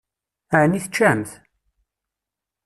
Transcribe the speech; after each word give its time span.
Ɛni 0.61 0.79
teččamt? 0.83 1.31